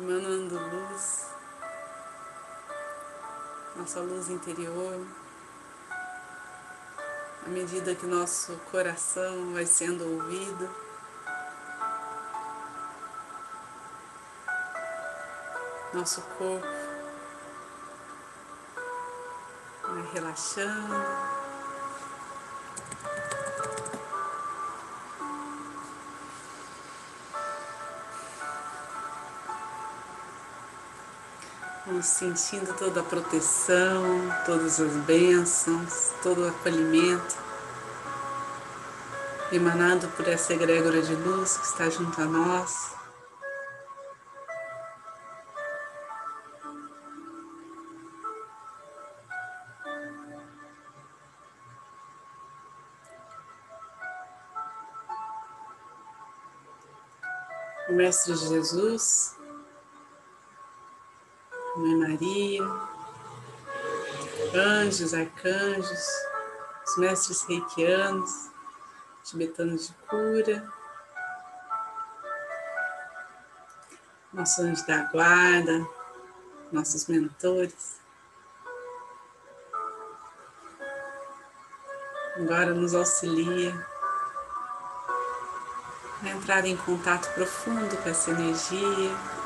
[0.00, 1.26] emanando luz,
[3.74, 5.04] nossa luz interior,
[7.44, 10.70] à medida que nosso coração vai sendo ouvido.
[15.92, 16.66] Nosso corpo
[19.82, 21.27] vai relaxando.
[32.02, 34.04] Sentindo toda a proteção,
[34.44, 37.34] todas as bênçãos, todo o acolhimento
[39.50, 42.94] emanado por essa egrégora de luz que está junto a nós.
[57.88, 59.37] Mestre Jesus
[61.78, 62.64] Mãe Maria,
[64.52, 66.06] anjos, arcanjos,
[66.84, 68.50] os mestres reikianos,
[69.22, 70.72] tibetanos de cura,
[74.32, 75.86] nosso anjo da guarda,
[76.72, 78.00] nossos mentores.
[82.34, 83.86] Agora nos auxilia
[86.24, 89.37] a entrar em contato profundo com essa energia.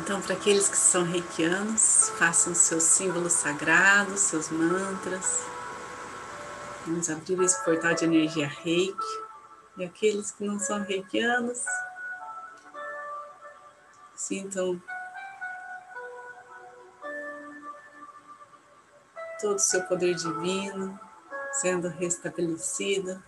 [0.00, 5.44] Então, para aqueles que são reikianos, façam seus símbolos sagrados, seus mantras.
[6.86, 9.26] Vamos abrir esse portal de energia reiki.
[9.76, 11.62] E aqueles que não são reikianos,
[14.14, 14.80] sintam
[19.40, 20.98] todo o seu poder divino
[21.52, 23.22] sendo restabelecida,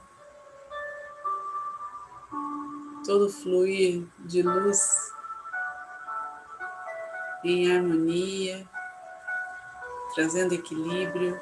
[3.04, 5.12] todo fluir de luz
[7.44, 8.68] em harmonia,
[10.14, 11.40] trazendo equilíbrio.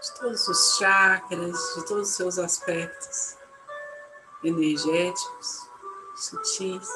[0.00, 3.36] De todos os chakras, de todos os seus aspectos
[4.42, 5.70] energéticos,
[6.16, 6.88] sutis.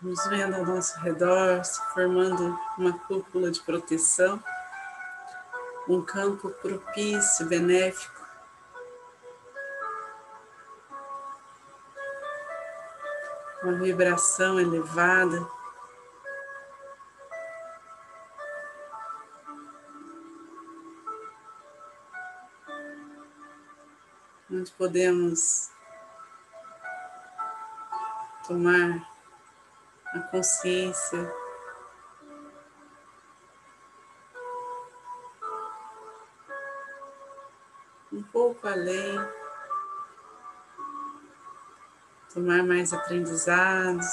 [0.00, 4.42] Nos vendo ao nosso redor, se formando uma cúpula de proteção,
[5.88, 8.18] um campo propício, benéfico.
[13.62, 15.48] Uma vibração elevada.
[24.50, 25.70] Onde podemos
[28.46, 29.17] tomar
[30.14, 31.30] a consciência
[38.12, 39.16] um pouco além,
[42.32, 44.06] tomar mais aprendizados.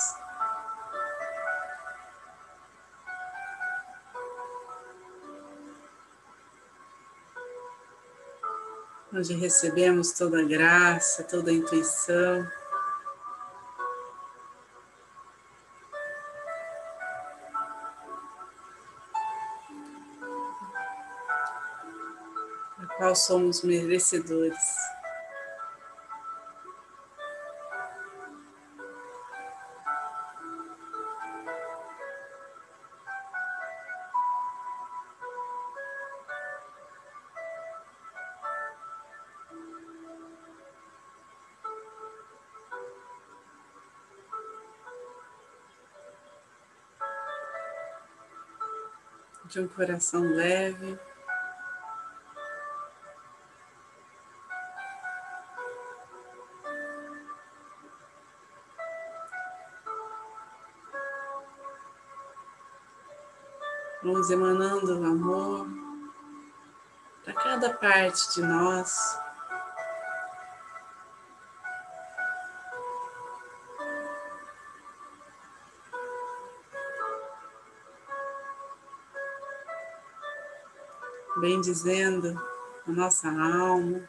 [9.13, 12.45] Onde recebemos toda a graça, toda a intuição.
[22.97, 24.57] qual somos merecedores.
[49.47, 50.99] de um coração leve.
[64.05, 65.67] Vamos emanando amor
[67.23, 69.19] para cada parte de nós.
[81.37, 82.39] bendizendo
[82.87, 84.07] a nossa alma.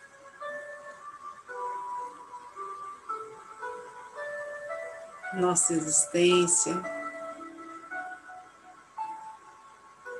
[5.35, 6.96] Nossa existência,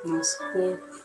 [0.07, 1.05] nosso corpo.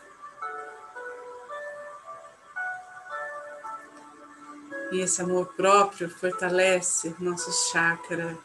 [4.90, 8.36] E esse amor próprio fortalece nosso chakra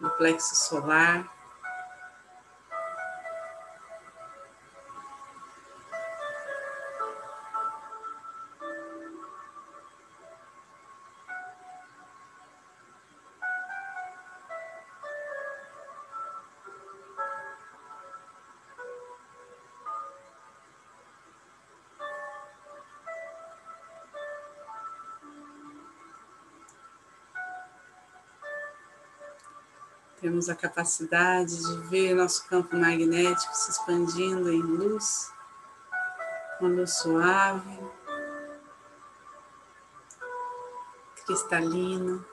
[0.00, 1.35] no plexo solar.
[30.20, 35.30] Temos a capacidade de ver nosso campo magnético se expandindo em luz,
[36.58, 37.78] uma luz suave,
[41.26, 42.24] cristalina.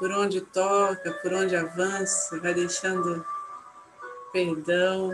[0.00, 3.22] Por onde toca, por onde avança, vai deixando
[4.32, 5.12] perdão,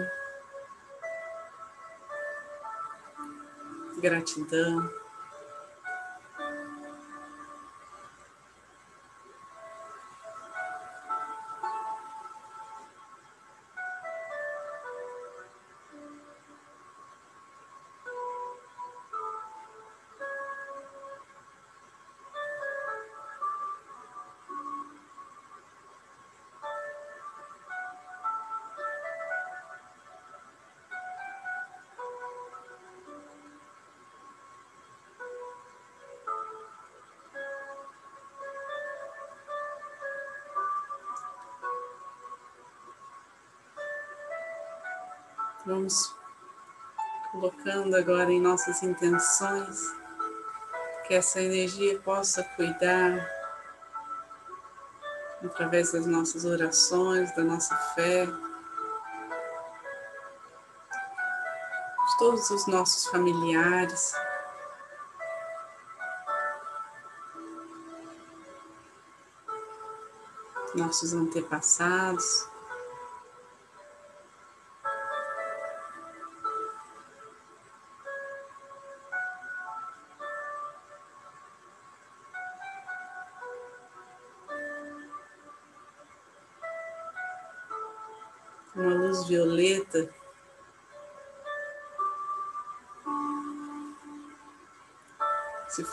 [4.01, 4.89] gratidão.
[45.67, 46.15] Vamos
[47.33, 49.93] colocando agora em nossas intenções
[51.05, 53.29] que essa energia possa cuidar
[55.45, 58.27] através das nossas orações, da nossa fé,
[62.07, 64.15] de todos os nossos familiares.
[70.77, 72.56] Nossos antepassados.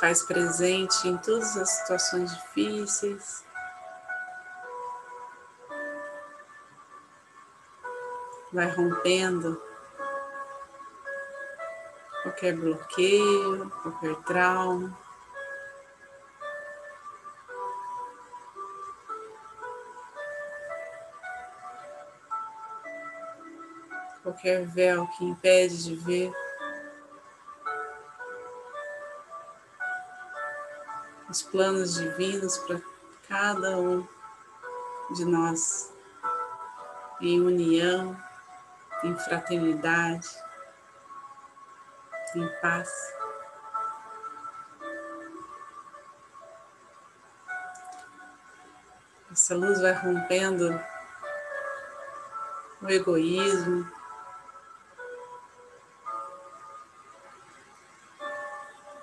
[0.04, 3.46] Faz presente em todas as situações difíceis.
[8.52, 9.62] Vai rompendo
[12.22, 15.04] qualquer bloqueio, qualquer trauma.
[24.22, 26.43] qualquer véu que impede de ver.
[31.34, 32.80] Os planos divinos para
[33.28, 34.08] cada um
[35.16, 35.92] de nós,
[37.20, 38.16] em união,
[39.04, 40.28] em fraternidade,
[42.36, 42.88] em paz.
[49.32, 50.80] Essa luz vai rompendo
[52.80, 53.92] o egoísmo,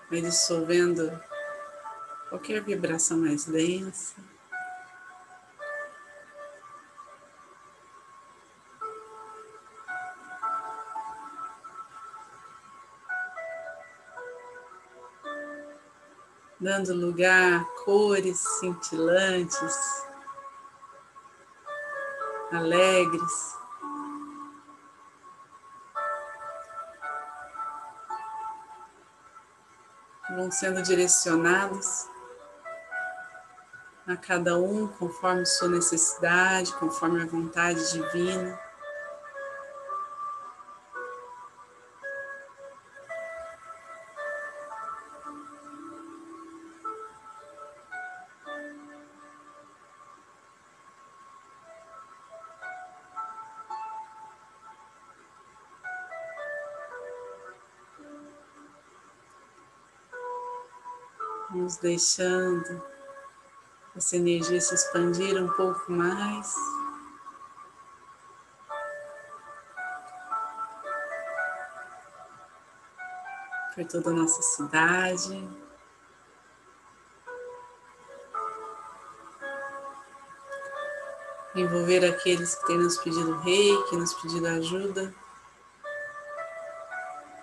[0.08, 1.29] vai dissolvendo
[2.30, 4.14] qualquer vibração mais densa.
[16.60, 20.06] Dando lugar a cores cintilantes,
[22.52, 23.58] alegres.
[30.37, 32.08] Vão sendo direcionados
[34.12, 38.58] a cada um conforme sua necessidade, conforme a vontade divina.
[61.50, 62.89] Vamos deixando
[63.97, 66.54] essa energia se expandir um pouco mais.
[73.75, 75.49] Por toda a nossa cidade.
[81.54, 85.12] Envolver aqueles que têm nos pedido rei, que nos pedido ajuda.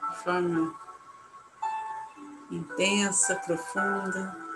[0.09, 0.73] De forma
[2.49, 4.46] intensa, profunda.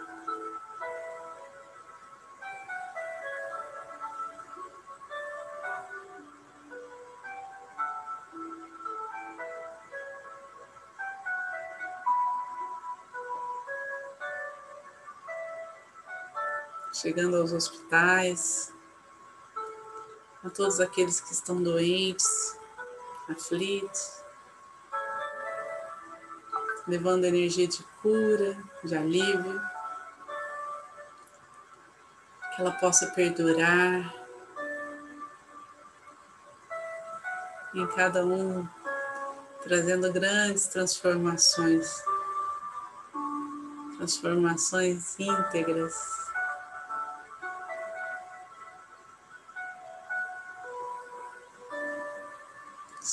[16.94, 18.74] Chegando aos hospitais,
[20.44, 22.58] a todos aqueles que estão doentes,
[23.30, 24.24] aflitos,
[26.88, 29.62] levando energia de cura, de alívio,
[32.56, 34.14] que ela possa perdurar
[37.74, 38.68] em cada um,
[39.64, 42.04] trazendo grandes transformações,
[43.98, 46.21] transformações íntegras.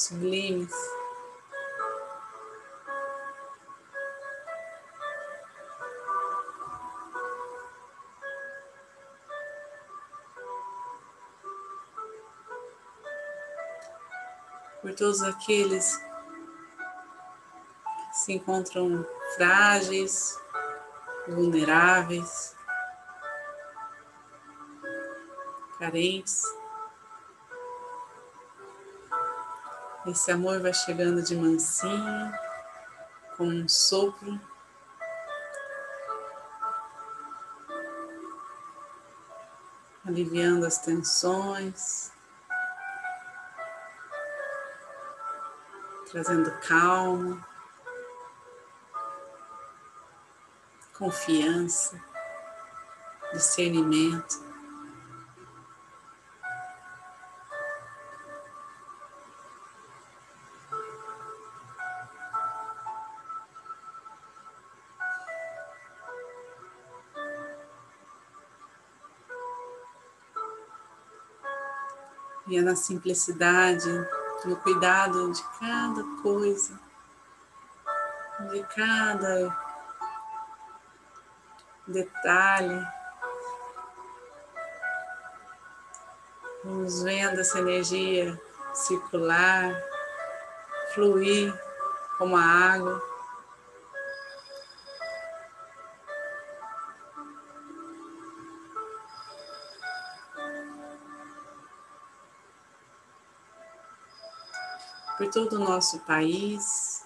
[0.09, 0.73] Sublimes.
[14.81, 15.97] Por todos aqueles
[18.11, 20.39] que se encontram frágeis,
[21.27, 22.57] vulneráveis,
[25.79, 26.58] carentes.
[30.07, 32.33] Esse amor vai chegando de mansinho,
[33.37, 34.41] com um sopro.
[40.07, 42.11] Aliviando as tensões,
[46.11, 47.47] trazendo calma,
[50.95, 52.01] confiança,
[53.33, 54.43] discernimento.
[72.49, 73.89] E é na simplicidade,
[74.45, 76.81] no cuidado de cada coisa,
[78.51, 79.57] de cada
[81.87, 82.87] detalhe.
[86.65, 88.41] Vamos vendo essa energia
[88.75, 89.75] circular,
[90.95, 91.53] fluir
[92.17, 93.08] como a água.
[105.29, 107.05] Por todo o nosso país,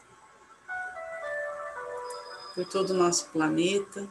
[2.55, 4.07] por todo o nosso planeta.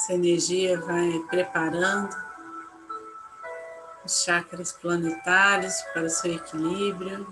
[0.00, 2.16] Essa energia vai preparando
[4.02, 7.26] os chakras planetários para o seu equilíbrio,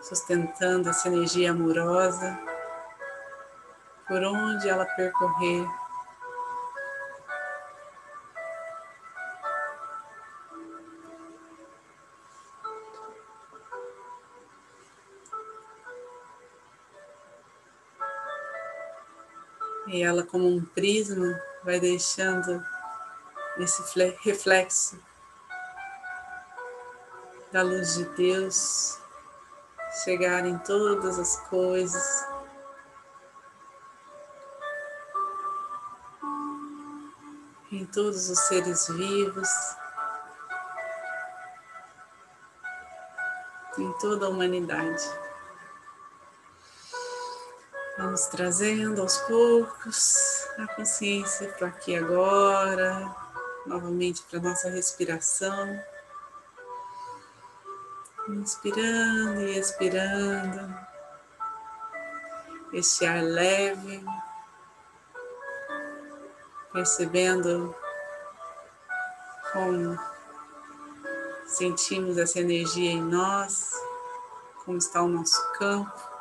[0.00, 2.38] sustentando essa energia amorosa
[4.06, 5.66] por onde ela percorrer
[19.86, 22.64] E ela, como um prisma, vai deixando
[23.58, 23.82] esse
[24.22, 24.98] reflexo
[27.52, 28.98] da luz de Deus
[30.04, 32.26] chegar em todas as coisas.
[37.70, 39.48] Em todos os seres vivos,
[43.78, 45.25] em toda a humanidade.
[47.98, 53.16] Vamos trazendo aos poucos a consciência para aqui agora,
[53.64, 55.82] novamente para nossa respiração.
[58.28, 60.76] Inspirando e expirando.
[62.74, 64.04] Este ar leve,
[66.74, 67.74] percebendo
[69.54, 69.98] como
[71.46, 73.70] sentimos essa energia em nós,
[74.66, 76.15] como está o nosso campo.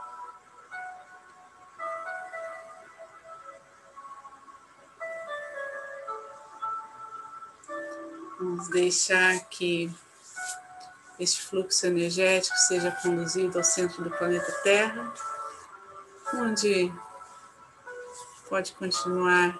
[8.65, 9.93] Vamos deixar que
[11.19, 15.13] este fluxo energético seja conduzido ao centro do planeta Terra,
[16.33, 16.91] onde
[18.49, 19.59] pode continuar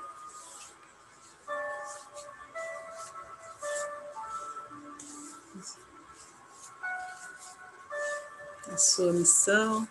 [8.72, 9.88] a sua missão.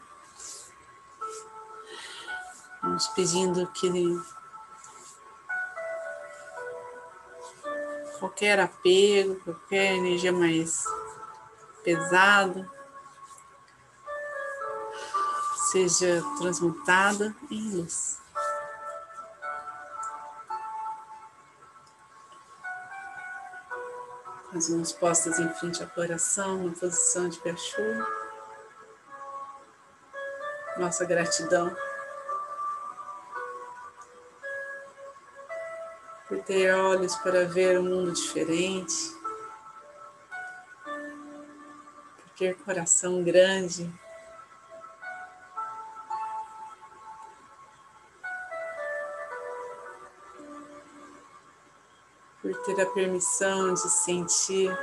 [2.83, 3.89] Vamos pedindo que
[8.25, 10.83] qualquer apego, qualquer energia mais
[11.85, 12.67] pesada
[15.71, 18.19] seja transmutada em luz.
[24.55, 28.07] As mãos postas em frente ao coração, na posição de cachorro.
[30.79, 31.77] Nossa gratidão
[36.35, 39.15] por ter olhos para ver um mundo diferente,
[42.17, 43.89] por ter coração grande.
[52.43, 54.77] Por ter a permissão de sentir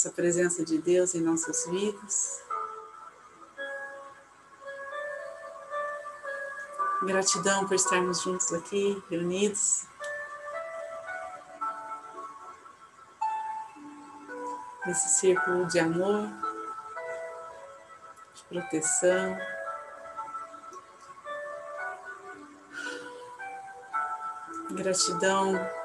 [0.00, 2.42] essa presença de Deus em nossas vidas.
[7.02, 9.84] Gratidão por estarmos juntos aqui, reunidos.
[14.86, 16.26] Nesse círculo de amor,
[18.34, 19.38] de proteção.
[24.70, 25.79] Gratidão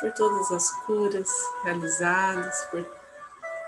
[0.00, 1.30] por todas as curas
[1.62, 2.84] realizadas, por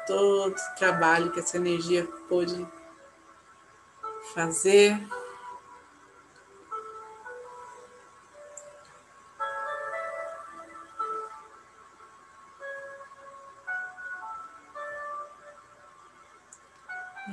[0.07, 2.67] todo o trabalho que essa energia pôde
[4.35, 4.99] fazer.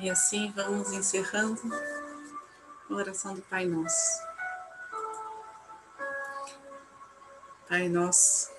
[0.01, 1.61] E assim vamos encerrando
[2.89, 4.27] a oração do Pai Nosso.
[7.67, 8.58] Pai Nosso